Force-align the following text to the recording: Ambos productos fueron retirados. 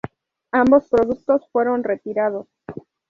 Ambos 0.51 0.89
productos 0.89 1.47
fueron 1.51 1.83
retirados. 1.83 2.47